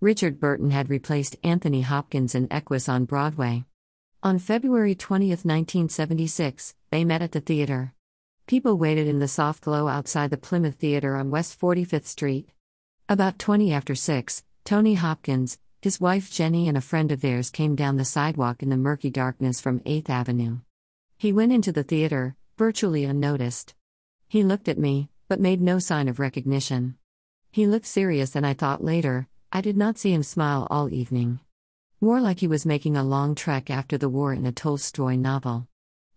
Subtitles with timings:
[0.00, 3.64] Richard Burton had replaced Anthony Hopkins in Equus on Broadway.
[4.22, 7.94] On February 20, 1976, they met at the theater.
[8.46, 12.50] People waited in the soft glow outside the Plymouth Theater on West 45th Street.
[13.08, 17.74] About 20 after 6, Tony Hopkins, his wife Jenny, and a friend of theirs came
[17.74, 20.58] down the sidewalk in the murky darkness from 8th Avenue.
[21.16, 23.74] He went into the theater, virtually unnoticed.
[24.28, 26.96] He looked at me, but made no sign of recognition.
[27.50, 31.40] He looked serious, and I thought later, I did not see him smile all evening.
[32.02, 35.66] More like he was making a long trek after the war in a Tolstoy novel.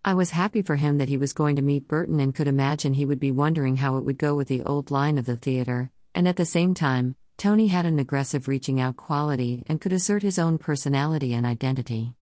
[0.04, 2.92] I was happy for him that he was going to meet Burton and could imagine
[2.92, 5.90] he would be wondering how it would go with the old line of the theater,
[6.14, 10.22] and at the same time, Tony had an aggressive reaching out quality and could assert
[10.22, 12.14] his own personality and identity.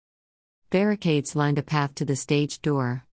[0.70, 3.04] Barricades lined a path to the stage door.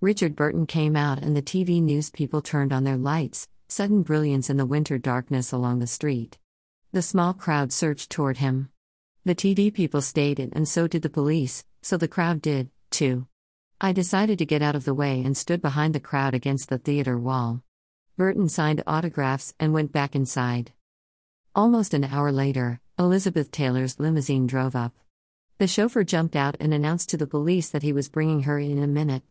[0.00, 4.48] Richard Burton came out and the TV news people turned on their lights, sudden brilliance
[4.48, 6.38] in the winter darkness along the street.
[6.92, 8.68] The small crowd surged toward him.
[9.24, 13.26] The TV people stayed in, and so did the police, so the crowd did, too.
[13.80, 16.76] I decided to get out of the way and stood behind the crowd against the
[16.76, 17.62] theater wall.
[18.18, 20.72] Burton signed autographs and went back inside.
[21.54, 24.92] Almost an hour later, Elizabeth Taylor's limousine drove up.
[25.56, 28.82] The chauffeur jumped out and announced to the police that he was bringing her in
[28.82, 29.22] a minute.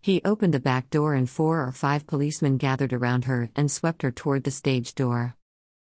[0.00, 4.02] He opened the back door, and four or five policemen gathered around her and swept
[4.02, 5.34] her toward the stage door.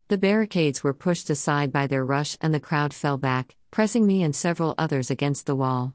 [0.09, 4.23] The barricades were pushed aside by their rush, and the crowd fell back, pressing me
[4.23, 5.93] and several others against the wall.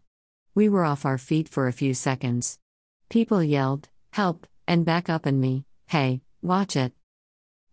[0.55, 2.61] We were off our feet for a few seconds.
[3.09, 6.93] People yelled, Help, and back up, and me, Hey, watch it.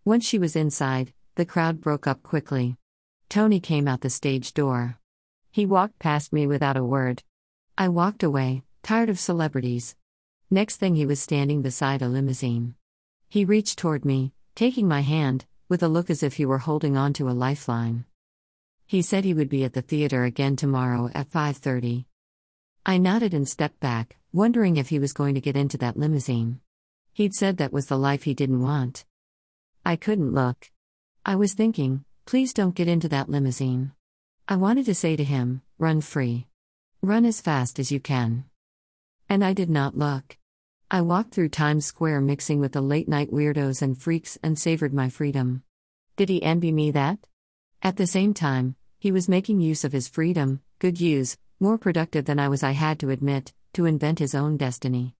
[0.04, 2.76] Once she was inside, the crowd broke up quickly.
[3.28, 4.98] Tony came out the stage door.
[5.52, 7.22] He walked past me without a word.
[7.78, 9.94] I walked away, tired of celebrities.
[10.50, 12.74] Next thing, he was standing beside a limousine.
[13.28, 16.98] He reached toward me, taking my hand, with a look as if he were holding
[16.98, 18.04] on to a lifeline.
[18.86, 22.04] He said he would be at the theater again tomorrow at 5:30.
[22.84, 26.60] I nodded and stepped back, wondering if he was going to get into that limousine.
[27.14, 29.06] He'd said that was the life he didn't want.
[29.82, 30.70] I couldn't look.
[31.24, 33.92] I was thinking, please don't get into that limousine.
[34.46, 36.48] I wanted to say to him, run free.
[37.00, 38.44] Run as fast as you can.
[39.26, 40.36] And I did not look.
[40.94, 44.92] I walked through Times Square mixing with the late night weirdos and freaks and savored
[44.92, 45.62] my freedom.
[46.16, 47.18] Did he envy me that?
[47.80, 52.26] At the same time, he was making use of his freedom, good use, more productive
[52.26, 55.10] than I was, I had to admit, to invent his own destiny.